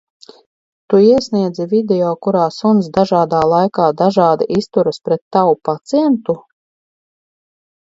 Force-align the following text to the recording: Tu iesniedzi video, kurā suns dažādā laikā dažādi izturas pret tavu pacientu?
Tu 0.93 1.01
iesniedzi 1.07 1.67
video, 1.73 2.13
kurā 2.27 2.45
suns 2.55 2.89
dažādā 2.97 3.43
laikā 3.53 3.91
dažādi 4.01 4.49
izturas 4.57 5.01
pret 5.05 5.25
tavu 5.39 5.55
pacientu? 5.71 6.39